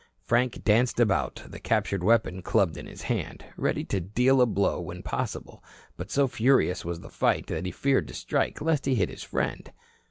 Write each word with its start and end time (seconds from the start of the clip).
Frank 0.23 0.63
danced 0.63 0.99
about, 0.99 1.43
the 1.47 1.59
captured 1.59 2.03
weapon 2.03 2.41
clubbed 2.41 2.75
in 2.75 2.87
his 2.87 3.03
hand, 3.03 3.45
ready 3.55 3.83
to 3.83 3.99
deal 4.01 4.41
a 4.41 4.47
blow 4.47 4.79
when 4.81 5.03
possible. 5.03 5.63
But 5.95 6.09
so 6.09 6.27
furious 6.27 6.83
was 6.83 7.01
the 7.01 7.09
fight 7.11 7.45
that 7.45 7.67
he 7.67 7.71
feared 7.71 8.07
to 8.07 8.15
strike, 8.15 8.61
lest 8.63 8.87
he 8.87 8.95
hit 8.95 9.09
his 9.09 9.21
friend. 9.21 9.71